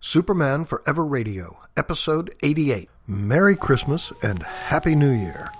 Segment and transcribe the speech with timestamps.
[0.00, 2.88] Superman Forever Radio, Episode 88.
[3.08, 5.50] Merry Christmas and Happy New Year.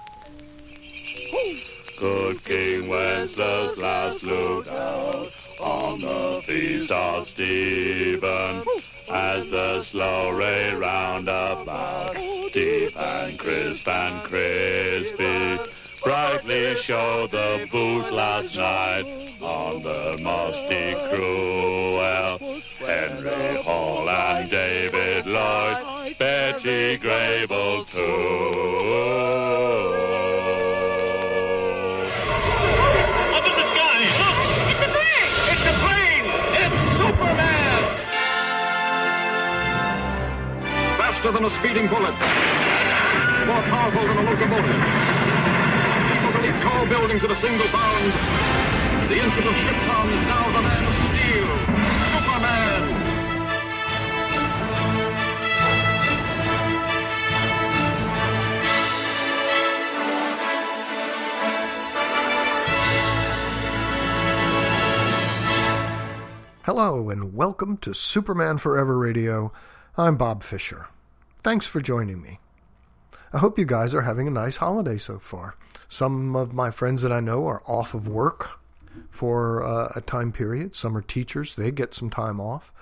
[1.99, 5.29] Good King Wenceslas last looked out
[5.61, 8.63] on the feast of Stephen
[9.11, 12.15] as the slow ray round about,
[12.53, 15.59] deep and crisp and crispy,
[16.09, 19.05] brightly showed the boot last night
[19.43, 22.01] on the musty cruel.
[22.79, 29.19] Henry Hall and David Lloyd, Betty Grable too.
[40.97, 42.15] Faster than a speeding bullet,
[43.47, 45.28] more powerful than a locomotive,
[46.63, 48.13] tall buildings at a single bound.
[49.09, 49.55] The infant of
[50.09, 51.57] is now the man of steel,
[52.15, 52.83] Superman.
[66.63, 69.51] Hello and welcome to Superman Forever Radio.
[69.97, 70.87] I'm Bob Fisher.
[71.43, 72.39] Thanks for joining me.
[73.33, 75.57] I hope you guys are having a nice holiday so far.
[75.89, 78.61] Some of my friends that I know are off of work
[79.11, 80.75] for uh, a time period.
[80.75, 82.73] Some are teachers, they get some time off.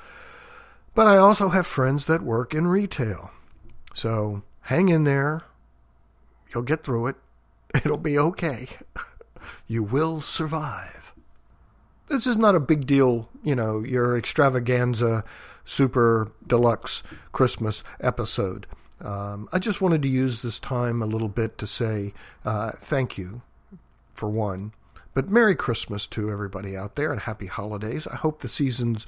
[0.95, 3.31] But I also have friends that work in retail.
[3.95, 5.43] So hang in there.
[6.53, 7.17] You'll get through it.
[7.75, 8.69] It'll be okay.
[9.67, 10.97] you will survive
[12.09, 15.25] this is not a big deal, you know, your extravaganza
[15.65, 18.67] super deluxe Christmas episode.
[19.01, 23.19] Um, I just wanted to use this time a little bit to say uh, thank
[23.19, 23.43] you,
[24.15, 24.73] for one,
[25.15, 28.07] but Merry Christmas to everybody out there and Happy Holidays.
[28.07, 29.07] I hope the season's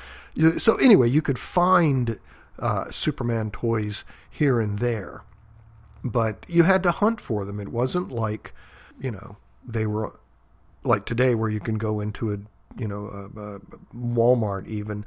[0.59, 2.19] so anyway, you could find
[2.59, 5.23] uh, Superman toys here and there,
[6.05, 7.61] but you had to hunt for them.
[7.61, 8.53] It wasn't like
[9.01, 9.37] you know
[9.67, 10.19] they were
[10.85, 12.39] like today where you can go into a
[12.79, 13.59] you know, uh, uh,
[13.95, 15.05] Walmart even.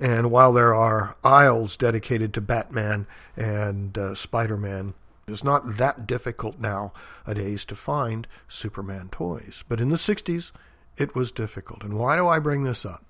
[0.00, 4.94] And while there are aisles dedicated to Batman and uh, Spider Man,
[5.26, 9.64] it's not that difficult nowadays to find Superman toys.
[9.68, 10.52] But in the 60s,
[10.96, 11.82] it was difficult.
[11.82, 13.04] And why do I bring this up?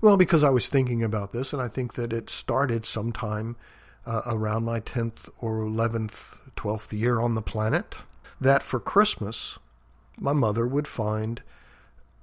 [0.00, 3.56] Well, because I was thinking about this, and I think that it started sometime
[4.06, 7.96] uh, around my 10th or 11th, 12th year on the planet,
[8.40, 9.58] that for Christmas,
[10.18, 11.42] my mother would find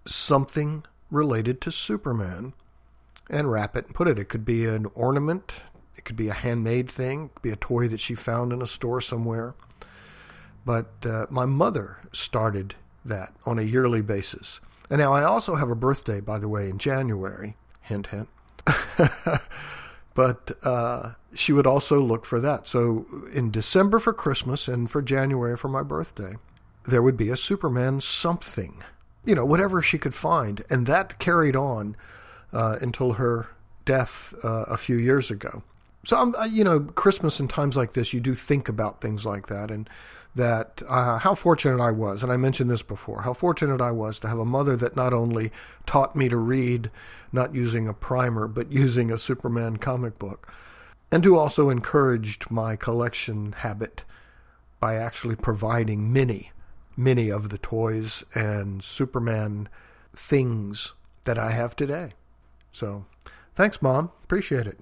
[0.06, 2.54] something related to Superman
[3.30, 4.20] and wrap it and put it.
[4.20, 5.54] It could be an ornament,
[5.98, 8.62] it could be a handmade thing, it could be a toy that she found in
[8.62, 9.56] a store somewhere.
[10.66, 14.60] But uh, my mother started that on a yearly basis.
[14.90, 17.56] And now I also have a birthday, by the way, in January.
[17.82, 18.30] Hint, hint.
[20.14, 22.68] but uh, she would also look for that.
[22.68, 26.36] So in December for Christmas and for January for my birthday,
[26.86, 28.84] there would be a Superman something
[29.26, 30.64] you know, whatever she could find.
[30.70, 31.96] And that carried on
[32.54, 33.48] uh, until her
[33.86, 35.64] death uh, a few years ago.
[36.04, 39.48] so I'm, you know, Christmas and times like this, you do think about things like
[39.48, 39.90] that, and
[40.36, 44.20] that uh, how fortunate I was, and I mentioned this before, how fortunate I was
[44.20, 45.52] to have a mother that not only
[45.86, 46.90] taught me to read,
[47.32, 50.52] not using a primer, but using a Superman comic book,
[51.12, 54.04] and who also encouraged my collection habit
[54.80, 56.52] by actually providing many,
[56.96, 59.68] many of the toys and Superman
[60.16, 60.94] things
[61.26, 62.12] that I have today.
[62.72, 63.06] So,
[63.54, 64.12] thanks, Mom.
[64.24, 64.80] Appreciate it.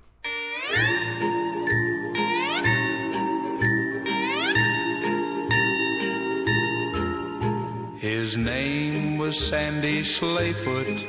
[8.29, 11.03] His name was Sandy Sleighfoot,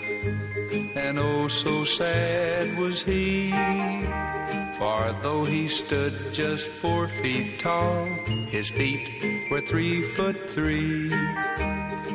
[0.96, 3.50] and oh, so sad was he.
[4.78, 8.06] For though he stood just four feet tall,
[8.48, 11.12] his feet were three foot three.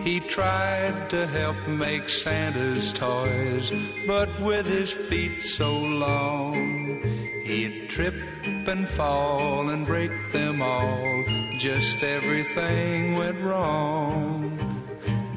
[0.02, 3.72] He tried to help make Santa's toys,
[4.08, 7.00] but with his feet so long,
[7.44, 8.16] he'd trip
[8.66, 11.24] and fall and break them all.
[11.60, 14.45] Just everything went wrong.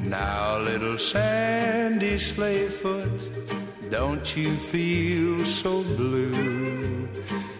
[0.09, 7.07] Now, little Sandy Sleighfoot, don't you feel so blue?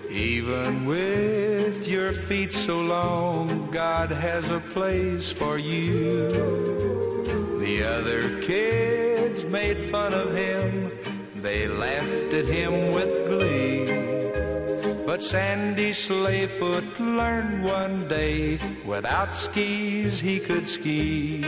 [0.10, 6.30] Even with your feet so long, God has a place for you.
[7.60, 10.92] The other kids made fun of him,
[11.36, 13.86] they laughed at him with glee.
[15.06, 21.46] But Sandy Sleighfoot learned one day without skis he could ski.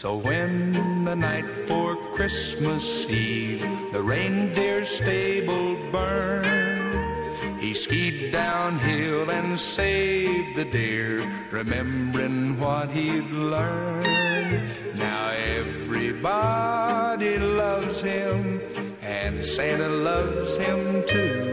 [0.00, 3.60] So when the night for Christmas Eve
[3.92, 11.20] the reindeer stable burned, he skied downhill and saved the deer,
[11.50, 14.70] remembering what he'd learned.
[14.96, 18.62] Now everybody loves him,
[19.02, 21.52] and Santa loves him too.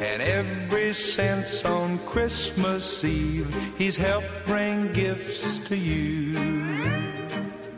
[0.00, 6.95] And every sense on Christmas Eve, he's helped bring gifts to you.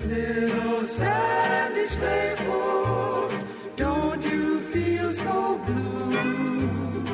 [0.05, 3.33] Little Sandy Sleighfoot,
[3.77, 7.05] don't you feel so blue?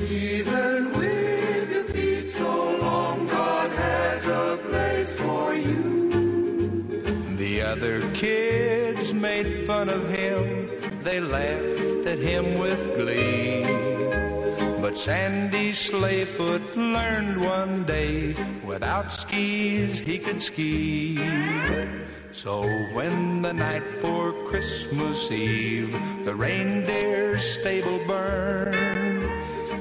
[0.00, 6.10] Even with your feet so long, God has a place for you.
[7.36, 10.68] The other kids made fun of him,
[11.04, 13.62] they laughed at him with glee.
[14.82, 18.34] But Sandy Sleighfoot learned one day
[18.64, 21.16] without skis he could ski.
[22.32, 22.62] So
[22.94, 25.92] when the night for Christmas Eve
[26.24, 29.22] the reindeer's stable burned,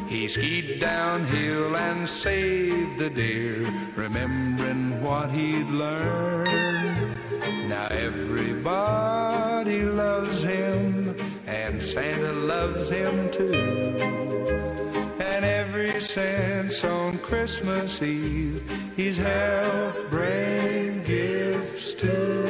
[0.09, 3.65] he skied downhill and saved the deer,
[3.95, 7.17] remembering what he'd learned.
[7.69, 11.15] Now everybody loves him,
[11.47, 13.95] and Santa loves him too.
[15.19, 18.61] And every since on Christmas Eve,
[18.97, 22.40] he's helped bring gifts to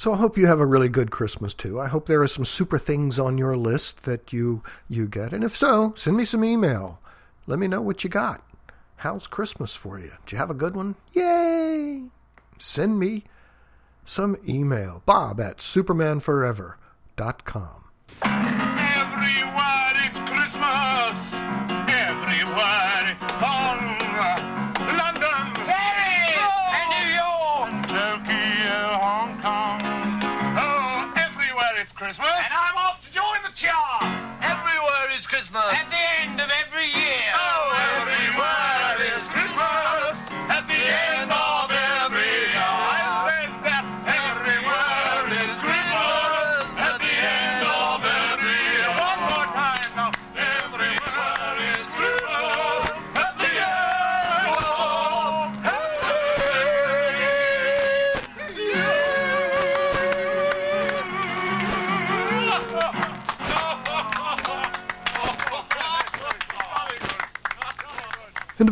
[0.00, 1.78] So I hope you have a really good Christmas too.
[1.78, 5.44] I hope there are some super things on your list that you you get, and
[5.44, 7.02] if so, send me some email.
[7.46, 8.42] Let me know what you got.
[8.96, 10.12] How's Christmas for you?
[10.24, 10.94] Did you have a good one?
[11.12, 12.04] Yay!
[12.58, 13.24] Send me
[14.02, 15.02] some email.
[15.04, 17.84] Bob at supermanforever.com.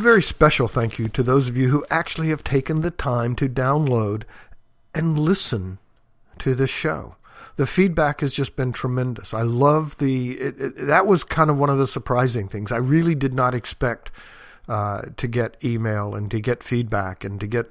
[0.08, 3.46] very special thank you to those of you who actually have taken the time to
[3.46, 4.22] download
[4.94, 5.76] and listen
[6.38, 7.16] to this show.
[7.56, 9.34] The feedback has just been tremendous.
[9.34, 10.30] I love the.
[10.30, 12.72] It, it, that was kind of one of the surprising things.
[12.72, 14.10] I really did not expect
[14.66, 17.66] uh, to get email and to get feedback and to get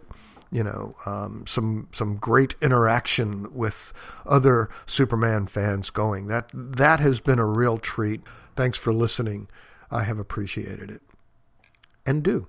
[0.51, 3.94] you know um, some some great interaction with
[4.27, 6.27] other Superman fans going.
[6.27, 8.22] That that has been a real treat.
[8.56, 9.48] Thanks for listening.
[9.89, 11.01] I have appreciated it
[12.07, 12.47] and do.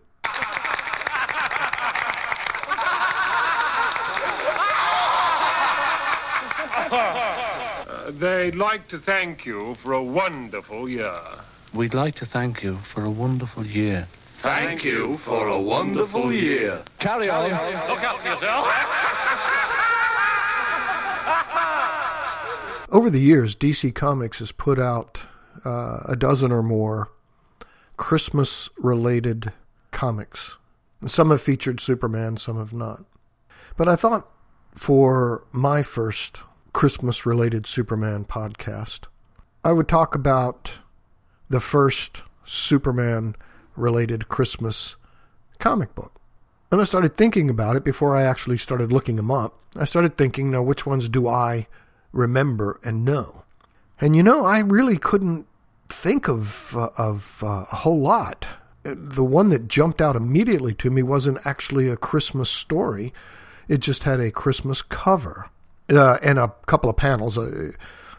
[6.91, 11.19] Uh, they'd like to thank you for a wonderful year.
[11.75, 14.09] We'd like to thank you for a wonderful year.
[14.39, 16.81] Thank you for a wonderful year.
[16.99, 17.51] Carry on.
[17.51, 17.89] Carry on.
[17.91, 18.67] Look out for yourself.
[22.91, 25.21] Over the years, DC Comics has put out
[25.65, 27.11] uh, a dozen or more
[27.99, 29.53] Christmas related
[29.91, 30.57] comics.
[31.07, 33.05] Some have featured Superman, some have not.
[33.77, 34.27] But I thought
[34.75, 36.39] for my first
[36.73, 39.01] Christmas related Superman podcast,
[39.65, 40.79] I would talk about
[41.51, 43.35] the first Superman
[43.77, 44.97] related Christmas
[45.59, 46.21] comic book.
[46.71, 49.59] And I started thinking about it before I actually started looking them up.
[49.77, 51.67] I started thinking, now, which ones do I
[52.13, 53.45] remember and know?
[54.01, 55.47] And you know, I really couldn't
[55.89, 58.47] think of uh, of uh, a whole lot.
[58.83, 63.13] The one that jumped out immediately to me wasn't actually a Christmas story.
[63.67, 65.51] It just had a Christmas cover
[65.91, 67.37] uh, and a couple of panels.
[67.37, 67.73] Uh,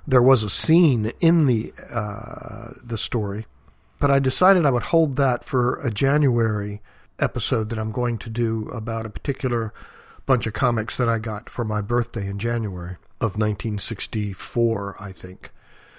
[0.08, 3.46] there was a scene in the uh, the story,
[4.00, 6.82] but I decided I would hold that for a January
[7.20, 9.74] episode that I'm going to do about a particular
[10.26, 15.52] bunch of comics that I got for my birthday in January of 1964, I think.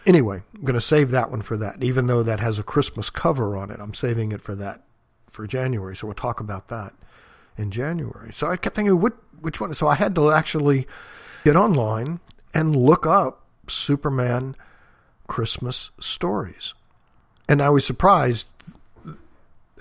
[0.06, 1.82] Anyway, I'm going to save that one for that.
[1.82, 4.82] Even though that has a Christmas cover on it, I'm saving it for that
[5.30, 5.94] for January.
[5.94, 6.94] So we'll talk about that
[7.56, 8.32] in January.
[8.32, 9.72] So I kept thinking, what, which one?
[9.74, 10.86] So I had to actually
[11.44, 12.20] get online
[12.54, 14.56] and look up Superman
[15.26, 16.74] Christmas stories.
[17.48, 18.48] And I was surprised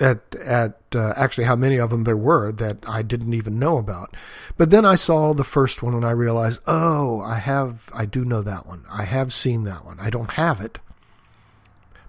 [0.01, 3.77] at at uh, actually how many of them there were that I didn't even know
[3.77, 4.15] about.
[4.58, 8.25] But then I saw the first one and I realized, oh, I have I do
[8.25, 8.86] know that one.
[8.89, 10.00] I have seen that one.
[10.00, 10.79] I don't have it,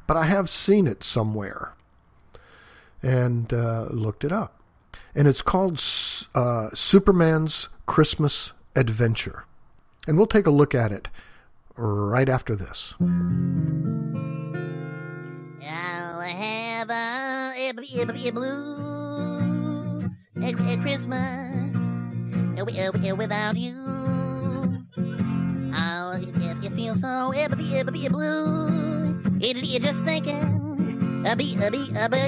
[0.07, 1.75] but I have seen it somewhere,
[3.03, 4.61] and uh, looked it up,
[5.15, 5.83] and it's called
[6.35, 9.45] uh, Superman's Christmas Adventure,
[10.07, 11.09] and we'll take a look at it
[11.77, 12.95] right after this.
[15.63, 16.00] I'll
[16.31, 20.11] have a, a, a, a blue
[20.83, 21.77] Christmas
[22.59, 23.75] a, a, a, without you.
[25.73, 27.33] I'll if you feel so
[28.09, 29.21] blue.
[29.41, 31.25] It'll be just thinking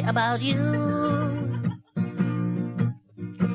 [0.08, 0.58] about you.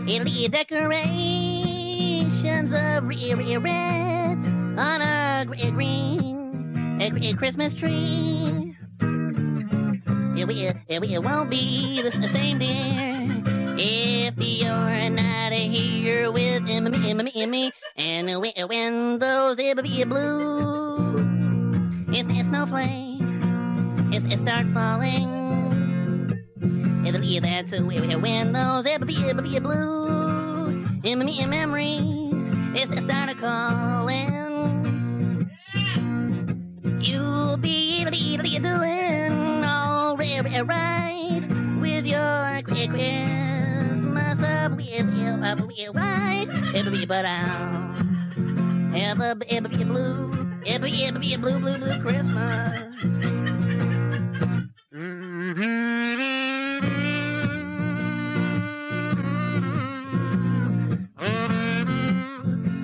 [0.08, 4.38] It'll be decorations of re, re, red
[4.78, 8.67] on a gr- green a Christmas tree.
[10.40, 10.48] It,
[10.88, 16.80] it, will- it won't be the same, dear, if you're not here with me,
[17.14, 17.72] me, me, me.
[17.96, 18.52] And when,
[19.20, 23.24] those it be blue, it's, snowflakes,
[24.14, 25.34] it's, it start falling.
[27.06, 29.06] It'll that's when those it
[29.38, 30.86] it blue,
[31.50, 35.50] memories, it's, it started calling.
[37.00, 38.06] You'll be
[38.60, 39.64] doing
[40.18, 41.44] right,
[41.80, 42.20] with your
[42.66, 46.48] Chri- Christmas up with you, up with right?
[46.74, 47.98] Be but have
[49.70, 50.62] be a blue,
[51.20, 52.84] be, a blue, blue, blue Christmas.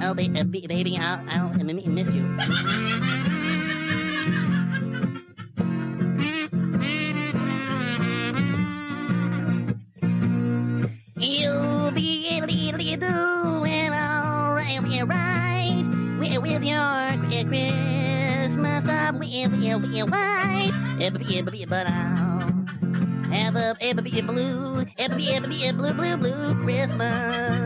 [0.06, 1.50] Oh, ba- uh, baby, I'll, I'll
[1.88, 3.33] miss you.
[12.84, 15.86] Be doing all right, yeah, right
[16.20, 16.80] with, with your
[17.32, 20.06] Christmas up you, you
[21.88, 24.86] I'll have a every blue,
[25.72, 27.64] blue, blue, blue Christmas.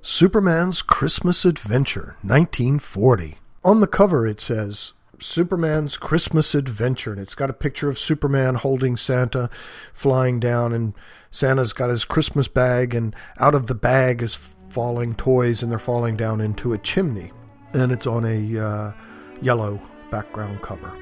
[0.00, 3.36] Superman's Christmas Adventure, 1940.
[3.62, 8.56] On the cover, it says Superman's Christmas Adventure, and it's got a picture of Superman
[8.56, 9.50] holding Santa
[9.92, 10.94] flying down, and
[11.30, 14.34] Santa's got his Christmas bag, and out of the bag is
[14.68, 17.32] falling toys, and they're falling down into a chimney.
[17.72, 18.92] And it's on a uh,
[19.40, 20.96] yellow background cover.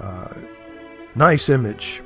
[0.00, 0.34] Uh,
[1.14, 2.02] nice image.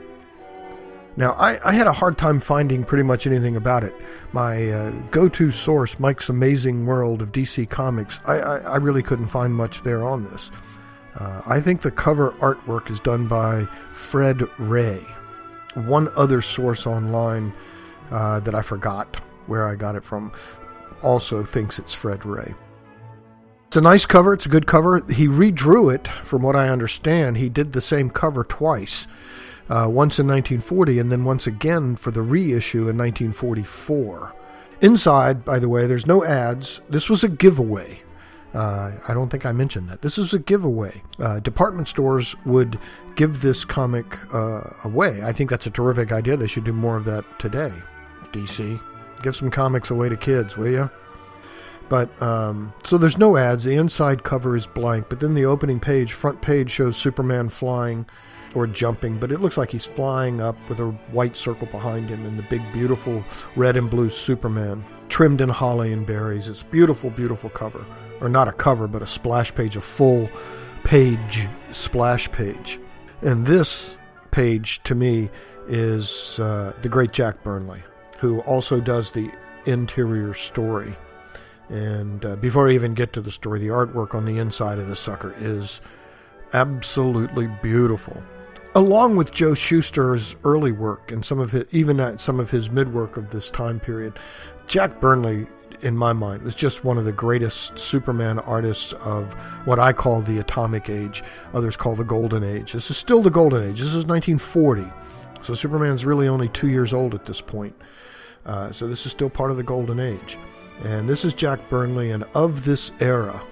[1.16, 3.92] Now, I, I had a hard time finding pretty much anything about it.
[4.33, 9.02] My uh, go to source, Mike's Amazing World of DC Comics, I, I, I really
[9.02, 10.52] couldn't find much there on this.
[11.15, 15.00] Uh, I think the cover artwork is done by Fred Ray.
[15.75, 17.53] One other source online
[18.11, 20.33] uh, that I forgot where I got it from
[21.03, 22.55] also thinks it's Fred Ray.
[23.69, 24.33] It's a nice cover.
[24.33, 25.03] It's a good cover.
[25.12, 27.37] He redrew it, from what I understand.
[27.37, 29.07] He did the same cover twice
[29.69, 34.35] uh, once in 1940 and then once again for the reissue in 1944.
[34.81, 36.81] Inside, by the way, there's no ads.
[36.88, 38.03] This was a giveaway.
[38.55, 40.02] Uh, I don't think I mentioned that.
[40.02, 41.02] This is a giveaway.
[41.19, 42.78] Uh, department stores would
[43.14, 45.21] give this comic uh, away.
[45.23, 46.37] I think that's a terrific idea.
[46.37, 47.73] They should do more of that today.
[48.33, 48.81] DC,
[49.23, 50.90] give some comics away to kids, will you?
[51.88, 53.64] But um, so there's no ads.
[53.64, 58.07] The inside cover is blank, but then the opening page, front page, shows Superman flying
[58.55, 62.25] or jumping, but it looks like he's flying up with a white circle behind him
[62.26, 63.25] and the big, beautiful
[63.57, 66.49] red and blue Superman trimmed in holly and berries.
[66.49, 67.87] It's beautiful, beautiful cover,
[68.21, 70.31] or not a cover, but a splash page, a full
[70.85, 72.79] page splash page.
[73.21, 73.97] And this
[74.31, 75.31] page to me
[75.67, 77.83] is uh, the great Jack Burnley,
[78.19, 79.31] who also does the
[79.67, 80.97] interior story.
[81.69, 84.89] And uh, before I even get to the story, the artwork on the inside of
[84.89, 85.81] the sucker is
[86.53, 88.23] absolutely beautiful.
[88.75, 92.93] Along with Joe Shuster's early work and some of his, even some of his mid
[92.93, 94.19] work of this time period,
[94.67, 95.47] Jack Burnley,
[95.83, 99.33] in my mind, was just one of the greatest Superman artists of
[99.65, 101.23] what I call the Atomic Age.
[101.55, 102.73] Others call the Golden Age.
[102.73, 103.81] This is still the Golden Age.
[103.81, 104.85] This is 1940,
[105.43, 107.77] so Superman's really only two years old at this point.
[108.45, 110.39] Uh, so this is still part of the Golden Age.
[110.85, 113.43] And this is Jack Burnley, and of this era,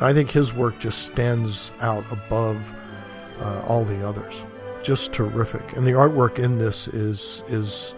[0.00, 2.58] I think his work just stands out above
[3.40, 4.44] uh, all the others.
[4.82, 7.94] Just terrific, and the artwork in this is is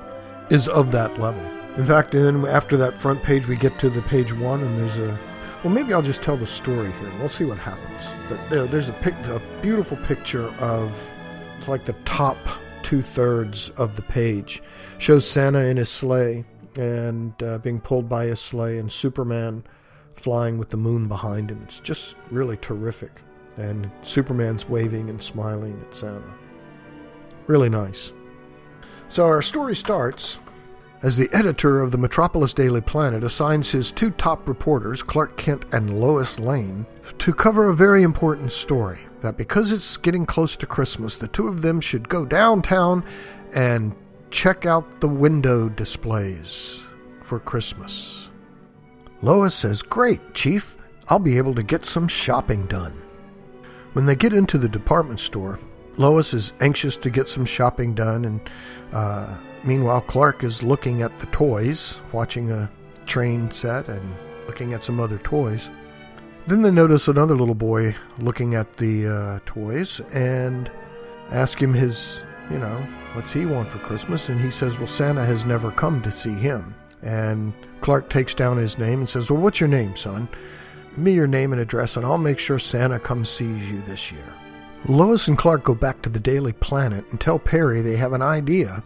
[0.50, 1.42] is of that level.
[1.76, 4.99] In fact, then after that front page, we get to the page one, and there's
[4.99, 5.19] a
[5.64, 7.11] well, maybe I'll just tell the story here.
[7.19, 8.04] We'll see what happens.
[8.28, 11.12] But there, there's a, pic, a beautiful picture of
[11.59, 12.37] it's like the top
[12.83, 14.62] two thirds of the page
[14.99, 16.45] shows Santa in his sleigh
[16.76, 19.64] and uh, being pulled by his sleigh, and Superman
[20.12, 21.62] flying with the moon behind him.
[21.64, 23.23] It's just really terrific.
[23.57, 26.35] And Superman's waving and smiling at Santa.
[27.47, 28.12] Really nice.
[29.09, 30.38] So our story starts
[31.04, 35.66] as the editor of the Metropolis Daily Planet assigns his two top reporters, Clark Kent
[35.70, 36.87] and Lois Lane,
[37.18, 39.00] to cover a very important story.
[39.21, 43.04] That because it's getting close to Christmas, the two of them should go downtown
[43.54, 43.95] and
[44.30, 46.82] check out the window displays
[47.23, 48.30] for Christmas.
[49.21, 50.75] Lois says, Great, Chief.
[51.08, 52.95] I'll be able to get some shopping done.
[53.93, 55.58] When they get into the department store,
[55.99, 58.40] Lois is anxious to get some shopping done, and
[58.90, 62.70] uh, meanwhile, Clark is looking at the toys, watching a
[63.06, 64.14] train set and
[64.46, 65.70] looking at some other toys.
[66.46, 70.70] Then they notice another little boy looking at the uh, toys and
[71.30, 74.28] ask him his, you know, what's he want for Christmas?
[74.28, 76.74] And he says, well, Santa has never come to see him.
[77.02, 80.28] And Clark takes down his name and says, well, what's your name, son?
[80.90, 84.12] Give me your name and address, and I'll make sure Santa comes sees you this
[84.12, 84.33] year.
[84.86, 88.20] Lois and Clark go back to the Daily Planet and tell Perry they have an
[88.20, 88.84] idea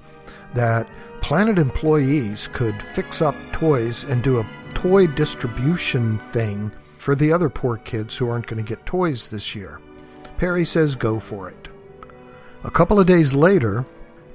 [0.54, 0.88] that
[1.20, 7.48] Planet employees could fix up toys and do a toy distribution thing for the other
[7.48, 9.80] poor kids who aren't going to get toys this year.
[10.36, 11.68] Perry says go for it.
[12.62, 13.84] A couple of days later,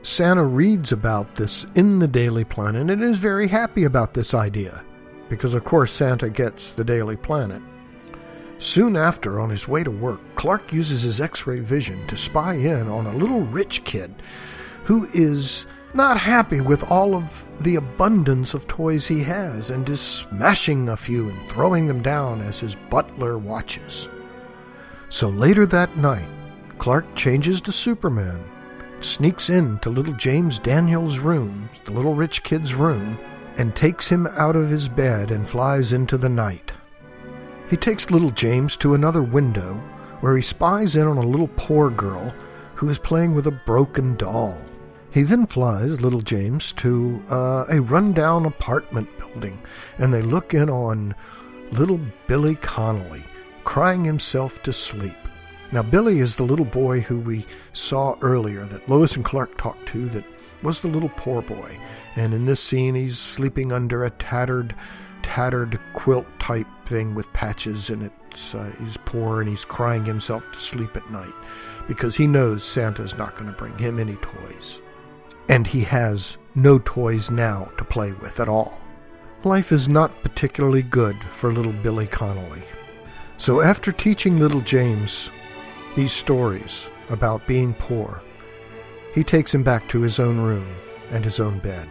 [0.02, 4.84] Santa reads about this in the Daily Planet and is very happy about this idea,
[5.30, 7.62] because of course Santa gets the Daily Planet.
[8.64, 12.54] Soon after, on his way to work, Clark uses his x ray vision to spy
[12.54, 14.16] in on a little rich kid
[14.86, 20.00] who is not happy with all of the abundance of toys he has and is
[20.00, 24.08] smashing a few and throwing them down as his butler watches.
[25.10, 26.30] So later that night,
[26.78, 28.46] Clark changes to Superman,
[29.02, 33.20] sneaks into little James Daniels' room, the little rich kid's room,
[33.58, 36.72] and takes him out of his bed and flies into the night.
[37.74, 39.74] He takes little James to another window
[40.20, 42.32] where he spies in on a little poor girl
[42.76, 44.64] who is playing with a broken doll.
[45.10, 49.60] He then flies little James to uh, a rundown apartment building,
[49.98, 51.16] and they look in on
[51.72, 53.24] little Billy Connolly
[53.64, 55.18] crying himself to sleep.
[55.72, 59.88] Now, Billy is the little boy who we saw earlier that Lois and Clark talked
[59.88, 60.26] to, that
[60.62, 61.80] was the little poor boy.
[62.16, 64.76] And in this scene, he's sleeping under a tattered,
[65.34, 68.12] tattered quilt type thing with patches, in it.
[68.54, 71.34] uh, he's poor and he's crying himself to sleep at night
[71.88, 74.80] because he knows Santa's not going to bring him any toys.
[75.50, 78.80] And he has no toys now to play with at all.
[79.44, 82.62] Life is not particularly good for little Billy Connolly.
[83.38, 85.32] So after teaching little James
[85.96, 88.22] these stories about being poor,
[89.16, 90.76] he takes him back to his own room
[91.10, 91.90] and his own bed.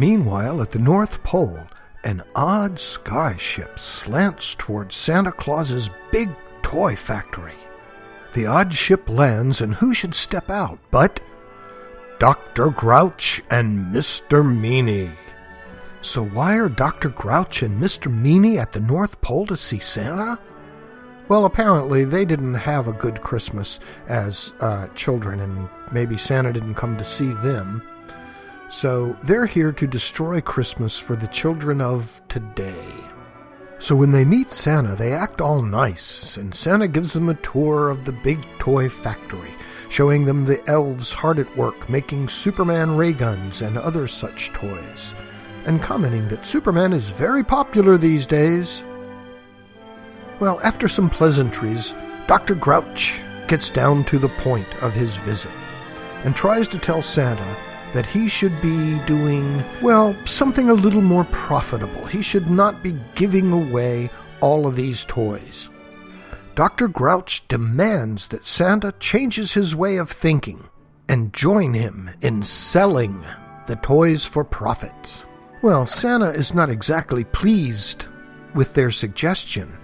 [0.00, 1.60] Meanwhile, at the North Pole,
[2.04, 6.30] an odd sky ship slants toward Santa Claus's big
[6.62, 7.60] toy factory.
[8.32, 11.20] The odd ship lands, and who should step out but
[12.18, 12.70] Dr.
[12.70, 14.42] Grouch and Mr.
[14.42, 15.10] Meany.
[16.00, 17.10] So why are Dr.
[17.10, 18.10] Grouch and Mr.
[18.10, 20.38] Meany at the North Pole to see Santa?
[21.28, 26.76] Well, apparently they didn't have a good Christmas as uh, children, and maybe Santa didn't
[26.76, 27.82] come to see them.
[28.70, 32.84] So they're here to destroy Christmas for the children of today.
[33.80, 37.88] So when they meet Santa, they act all nice, and Santa gives them a tour
[37.90, 39.54] of the big toy factory,
[39.88, 45.14] showing them the elves hard at work making Superman ray guns and other such toys,
[45.66, 48.84] and commenting that Superman is very popular these days.
[50.38, 51.92] Well, after some pleasantries,
[52.28, 52.54] Dr.
[52.54, 55.52] Grouch gets down to the point of his visit
[56.22, 57.56] and tries to tell Santa
[57.92, 62.04] that he should be doing, well, something a little more profitable.
[62.06, 65.70] He should not be giving away all of these toys.
[66.54, 66.88] Dr.
[66.88, 70.68] Grouch demands that Santa changes his way of thinking
[71.08, 73.24] and join him in selling
[73.66, 75.24] the toys for profits.
[75.62, 78.06] Well, Santa is not exactly pleased
[78.54, 79.78] with their suggestion,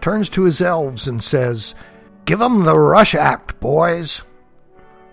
[0.00, 1.74] turns to his elves and says,
[2.24, 4.22] Give 'em the Rush Act, boys.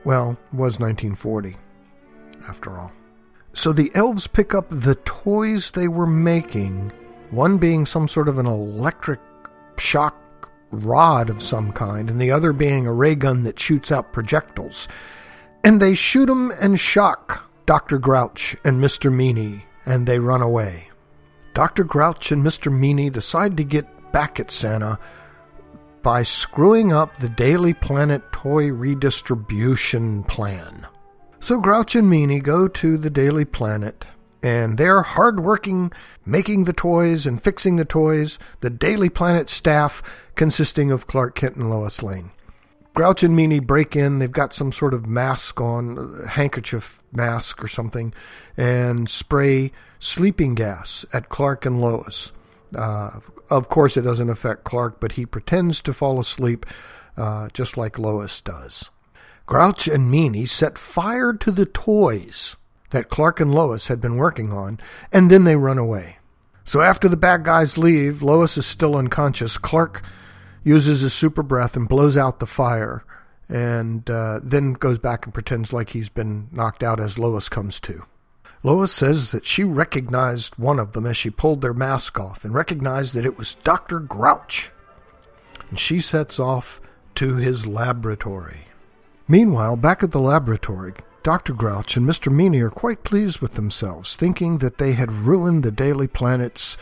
[0.03, 1.57] Well, was 1940
[2.47, 2.91] after all.
[3.53, 6.91] So the elves pick up the toys they were making,
[7.31, 9.19] one being some sort of an electric
[9.77, 14.11] shock rod of some kind, and the other being a ray gun that shoots out
[14.11, 14.87] projectiles.
[15.63, 17.97] And they shoot 'em and shock Dr.
[17.97, 19.11] Grouch and Mr.
[19.11, 20.89] Meany, and they run away.
[21.53, 21.83] Dr.
[21.83, 22.71] Grouch and Mr.
[22.71, 24.99] Meany decide to get back at Santa
[26.03, 30.85] by screwing up the Daily Planet toy redistribution plan.
[31.45, 34.07] So Grouch and Meany go to the Daily Planet,
[34.41, 35.91] and they're hard working,
[36.25, 40.01] making the toys and fixing the toys, the Daily Planet staff
[40.33, 42.31] consisting of Clark Kent and Lois Lane.
[42.95, 47.67] Grouch and Meany break in, they've got some sort of mask on, handkerchief mask or
[47.67, 48.11] something,
[48.57, 52.31] and spray sleeping gas at Clark and Lois.
[52.75, 53.19] Uh,
[53.51, 56.65] of course, it doesn't affect Clark, but he pretends to fall asleep
[57.17, 58.89] uh, just like Lois does.
[59.45, 62.55] Grouch and Meany set fire to the toys
[62.91, 64.79] that Clark and Lois had been working on,
[65.11, 66.17] and then they run away.
[66.63, 69.57] So after the bad guys leave, Lois is still unconscious.
[69.57, 70.03] Clark
[70.63, 73.03] uses his super breath and blows out the fire,
[73.47, 77.79] and uh, then goes back and pretends like he's been knocked out as Lois comes
[77.81, 78.05] to.
[78.63, 82.51] Lois says that she recognized one of them as she pulled their mask off and
[82.51, 83.99] recognized that it was Dr.
[83.99, 84.71] Grouch.
[85.69, 86.81] And she sets off
[87.13, 88.65] to his laboratory.
[89.27, 91.53] Meanwhile, back at the laboratory, Dr.
[91.53, 92.31] Grouch and Mr.
[92.31, 96.77] Meany are quite pleased with themselves, thinking that they had ruined the Daily Planet's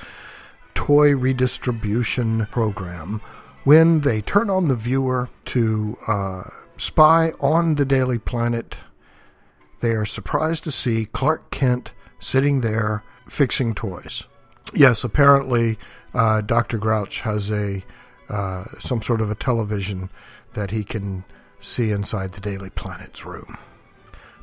[0.74, 3.22] toy redistribution program
[3.64, 6.44] when they turn on the viewer to uh,
[6.76, 8.76] spy on the Daily Planet.
[9.80, 14.24] They are surprised to see Clark Kent sitting there fixing toys.
[14.74, 15.78] Yes, apparently
[16.14, 16.78] uh, Dr.
[16.78, 17.84] Grouch has a
[18.30, 20.10] uh, some sort of a television
[20.54, 21.24] that he can
[21.64, 23.58] see inside the Daily Planet's room.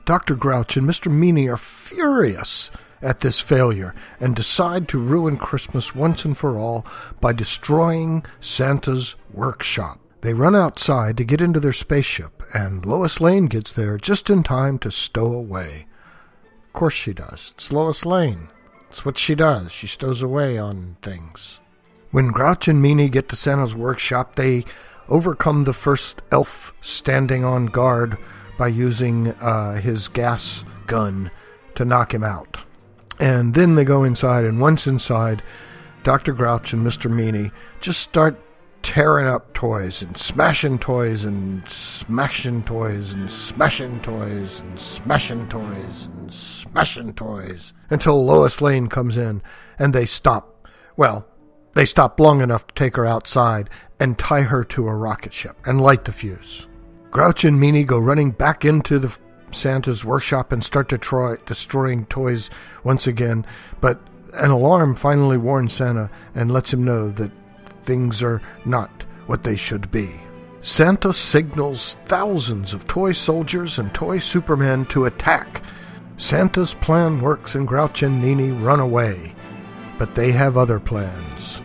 [0.04, 0.35] Dr.
[0.35, 1.12] Grouch and Mr.
[1.12, 2.70] Meany are furious
[3.02, 6.85] at this failure and decide to ruin Christmas once and for all
[7.20, 10.00] by destroying Santa's workshop.
[10.22, 14.42] They run outside to get into their spaceship, and Lois Lane gets there just in
[14.42, 15.87] time to stow away.
[16.66, 17.52] Of course she does.
[17.56, 18.48] It's Lois Lane.
[18.90, 19.72] It's what she does.
[19.72, 21.61] She stows away on things.
[22.11, 24.64] When Grouch and Meany get to Santa's workshop, they
[25.10, 28.16] overcome the first elf standing on guard
[28.56, 31.30] by using uh, his gas gun
[31.74, 32.58] to knock him out.
[33.18, 35.42] And then they go inside, and once inside,
[36.02, 36.32] Dr.
[36.32, 37.10] Grouch and Mr.
[37.10, 38.40] Meany just start
[38.82, 46.08] tearing up toys and smashing toys and smashing toys and smashing toys and smashing toys
[46.14, 49.42] and smashing toys until Lois Lane comes in
[49.78, 50.66] and they stop.
[50.96, 51.26] Well,
[51.74, 53.68] they stop long enough to take her outside
[54.00, 56.66] and tie her to a rocket ship and light the fuse.
[57.10, 59.16] Grouch and Meany go running back into the
[59.52, 62.50] Santa's workshop and start to destroying toys
[62.82, 63.44] once again,
[63.80, 64.00] but
[64.34, 67.32] an alarm finally warns Santa and lets him know that
[67.84, 70.08] things are not what they should be.
[70.60, 75.62] Santa signals thousands of toy soldiers and toy supermen to attack.
[76.16, 79.34] Santa's plan works and Grouch and Meany run away,
[79.98, 81.62] but they have other plans.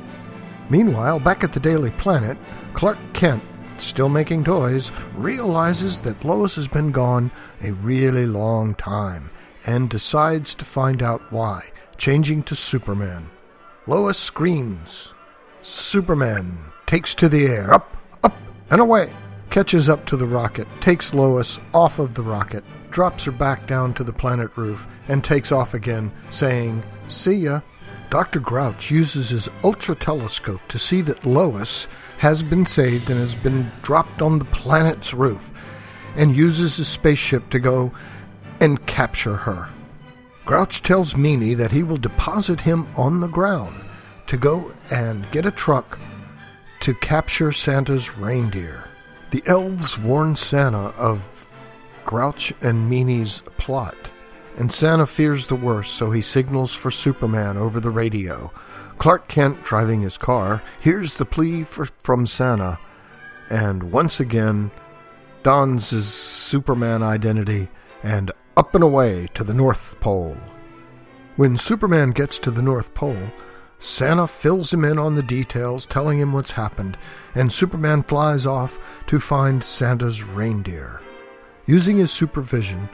[0.70, 2.38] Meanwhile, back at the Daily Planet,
[2.74, 3.44] Clark Kent,
[3.78, 9.30] still making toys, realizes that Lois has been gone a really long time
[9.66, 13.30] and decides to find out why, changing to Superman.
[13.88, 15.14] Lois screams.
[15.62, 18.36] Superman takes to the air, up, up,
[18.70, 19.12] and away.
[19.50, 23.94] catches up to the rocket, takes Lois off of the rocket, drops her back down
[23.94, 27.62] to the planet roof, and takes off again, saying, See ya.
[28.10, 28.40] Dr.
[28.40, 31.88] Grouch uses his ultra telescope to see that Lois
[32.20, 35.52] has been saved and has been dropped on the planet's roof,
[36.16, 37.92] and uses his spaceship to go
[38.60, 39.70] and capture her.
[40.46, 43.84] Grouch tells Meanie that he will deposit him on the ground
[44.28, 46.00] to go and get a truck
[46.82, 48.88] to capture Santa's reindeer.
[49.32, 51.48] The elves warn Santa of
[52.06, 54.12] Grouch and Meanie's plot,
[54.58, 58.52] and Santa fears the worst, so he signals for Superman over the radio.
[58.98, 62.80] Clark Kent, driving his car, hears the plea for, from Santa,
[63.50, 64.72] and once again
[65.44, 67.68] dons his Superman identity
[68.02, 70.38] and up and away to the North Pole.
[71.36, 73.28] When Superman gets to the North Pole,
[73.78, 76.98] Santa fills him in on the details, telling him what's happened,
[77.36, 81.02] and Superman flies off to find Santa's reindeer.
[81.66, 82.90] Using his supervision,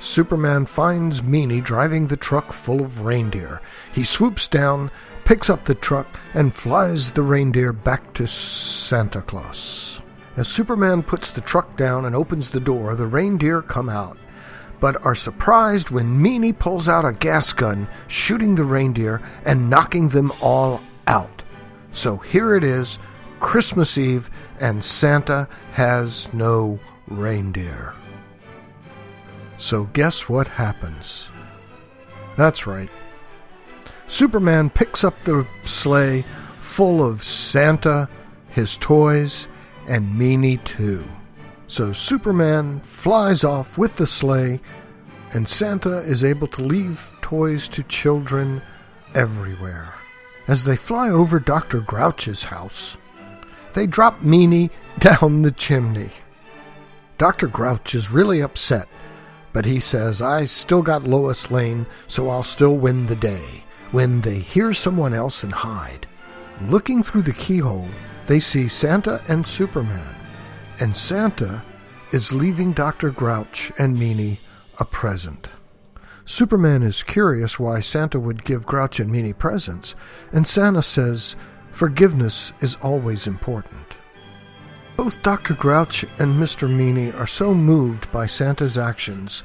[0.00, 3.60] Superman finds Meanie driving the truck full of reindeer.
[3.92, 4.90] He swoops down,
[5.24, 10.00] picks up the truck, and flies the reindeer back to Santa Claus.
[10.36, 14.18] As Superman puts the truck down and opens the door, the reindeer come out
[14.80, 20.10] but are surprised when Meanie pulls out a gas gun, shooting the reindeer and knocking
[20.10, 21.44] them all out.
[21.92, 22.98] So here it is,
[23.40, 24.30] Christmas Eve,
[24.60, 27.94] and Santa has no reindeer.
[29.58, 31.28] So guess what happens?
[32.36, 32.88] That's right.
[34.06, 36.24] Superman picks up the sleigh
[36.60, 38.08] full of Santa,
[38.48, 39.48] his toys,
[39.86, 41.04] and Meanie too.
[41.66, 44.60] So Superman flies off with the sleigh,
[45.32, 48.62] and Santa is able to leave toys to children
[49.14, 49.92] everywhere.
[50.46, 51.80] As they fly over Dr.
[51.80, 52.96] Grouch's house,
[53.74, 56.10] they drop Meanie down the chimney.
[57.18, 57.48] Dr.
[57.48, 58.88] Grouch is really upset,
[59.58, 63.64] but he says, I still got Lois Lane, so I'll still win the day.
[63.90, 66.06] When they hear someone else and hide,
[66.62, 67.88] looking through the keyhole,
[68.28, 70.14] they see Santa and Superman
[70.78, 71.64] and Santa
[72.12, 73.10] is leaving Dr.
[73.10, 74.38] Grouch and Meanie
[74.78, 75.50] a present.
[76.24, 79.96] Superman is curious why Santa would give Grouch and Meanie presents,
[80.30, 81.34] and Santa says
[81.72, 83.87] forgiveness is always important.
[84.98, 85.54] Both Dr.
[85.54, 86.68] Grouch and Mr.
[86.68, 89.44] Meanie are so moved by Santa's actions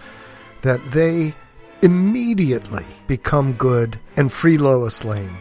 [0.64, 1.36] that they
[1.84, 5.38] immediately become good and free Lois Lane.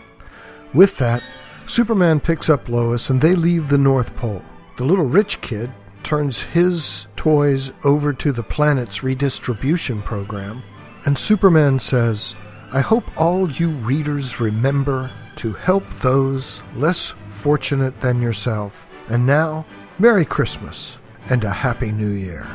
[0.75, 1.23] With that,
[1.67, 4.43] Superman picks up Lois and they leave the North Pole.
[4.77, 5.73] The little rich kid
[6.03, 10.63] turns his toys over to the planet's redistribution program,
[11.07, 12.37] and Superman says,
[12.71, 18.87] I hope all you readers remember to help those less fortunate than yourself.
[19.09, 19.65] And now,
[19.99, 20.97] Merry Christmas
[21.29, 22.47] and a Happy New Year.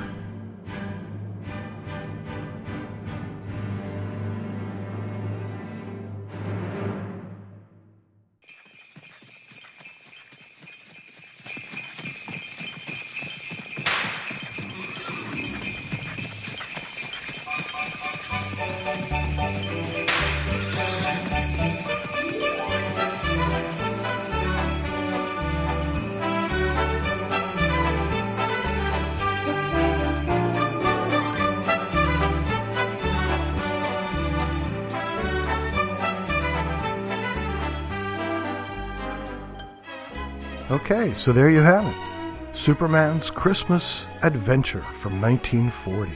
[40.77, 42.55] Okay, so there you have it.
[42.55, 46.11] Superman's Christmas Adventure from 1940.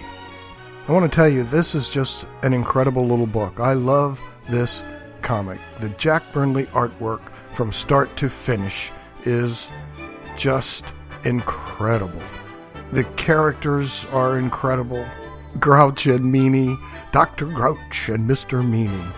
[0.88, 3.60] I want to tell you, this is just an incredible little book.
[3.60, 4.22] I love
[4.52, 4.84] this
[5.24, 5.60] comic.
[5.80, 7.22] The Jack Burnley artwork
[7.56, 8.92] from start to finish
[9.24, 9.68] is
[10.38, 10.86] just
[11.26, 12.22] incredible.
[12.92, 15.04] The characters are incredible.
[15.60, 16.78] Grouch and Meanie,
[17.12, 17.48] Dr.
[17.48, 18.64] Grouch and Mr.
[18.64, 19.12] Meanie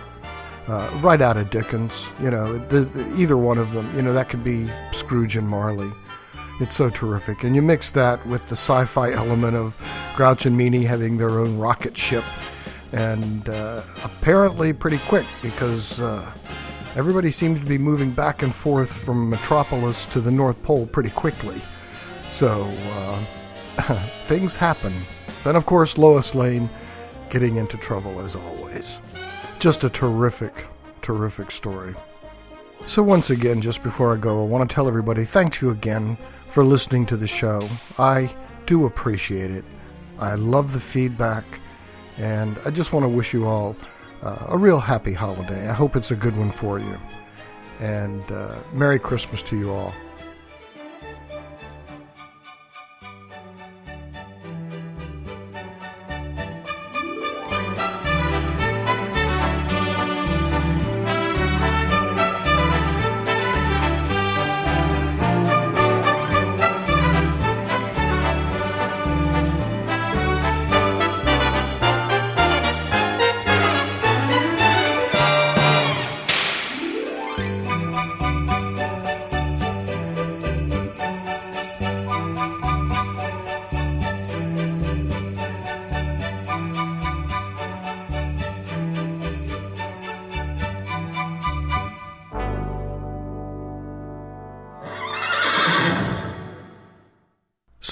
[0.67, 2.07] uh, right out of Dickens.
[2.21, 3.93] You know, the, either one of them.
[3.95, 5.91] You know, that could be Scrooge and Marley.
[6.59, 9.75] It's so terrific, and you mix that with the sci-fi element of
[10.15, 12.23] Grouch and Meanie having their own rocket ship,
[12.91, 16.31] and uh, apparently pretty quick because uh,
[16.95, 21.09] everybody seems to be moving back and forth from Metropolis to the North Pole pretty
[21.09, 21.59] quickly.
[22.29, 23.95] So uh,
[24.25, 24.93] things happen.
[25.43, 26.69] Then, of course, Lois Lane
[27.29, 29.01] getting into trouble as always
[29.63, 30.65] just a terrific,
[31.01, 31.95] terrific story.
[32.85, 36.17] So, once again, just before I go, I want to tell everybody thank you again
[36.47, 37.69] for listening to the show.
[37.97, 39.63] I do appreciate it.
[40.19, 41.45] I love the feedback,
[42.17, 43.77] and I just want to wish you all
[44.21, 45.69] uh, a real happy holiday.
[45.69, 46.99] I hope it's a good one for you.
[47.79, 49.93] And uh, Merry Christmas to you all.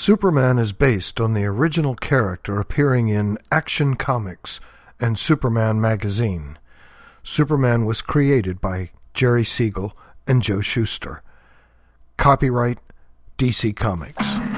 [0.01, 4.59] Superman is based on the original character appearing in Action Comics
[4.99, 6.57] and Superman magazine.
[7.21, 9.95] Superman was created by Jerry Siegel
[10.27, 11.21] and Joe Shuster.
[12.17, 12.79] Copyright
[13.37, 14.50] DC Comics.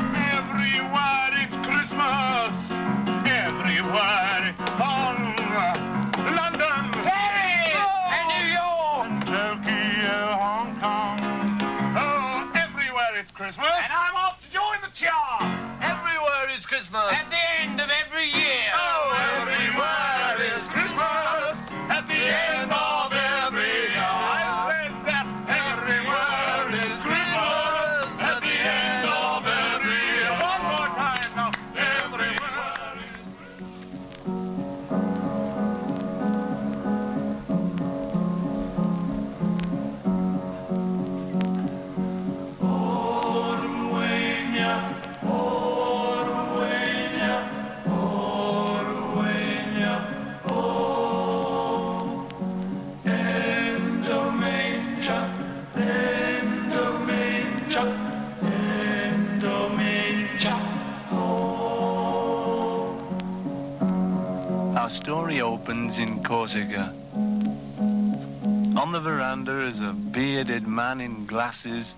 [70.73, 71.93] Man in glasses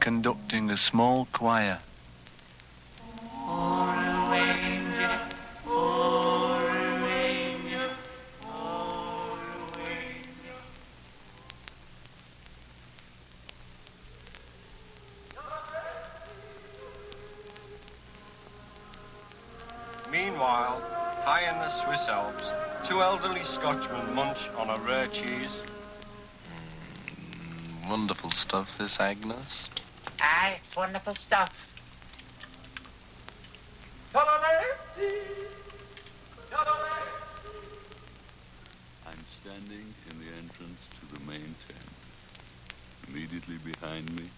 [0.00, 1.78] conducting a small choir.
[20.10, 20.80] Meanwhile,
[21.24, 22.50] high in the Swiss Alps,
[22.82, 25.58] two elderly Scotchmen munch on a rare cheese
[27.90, 29.68] wonderful stuff, this, Agnes.
[30.20, 31.52] Aye, it's wonderful stuff.
[39.04, 41.90] I'm standing in the entrance to the main tent.
[43.08, 44.30] Immediately behind me,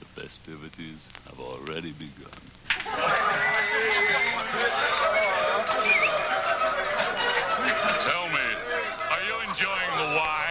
[0.00, 2.40] the festivities have already begun.
[8.00, 8.48] Tell me,
[9.10, 10.47] are you enjoying the wine?